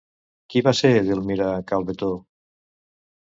Qui 0.53 0.63
va 0.67 0.71
ser 0.77 0.89
Edelmira 1.01 1.51
Calvetó? 1.73 2.11